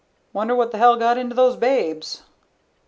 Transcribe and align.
"Wonder 0.33 0.55
what 0.55 0.71
the 0.71 0.79
hell 0.79 0.95
got 0.95 1.19
into 1.19 1.35
those 1.35 1.55
babes?" 1.55 2.23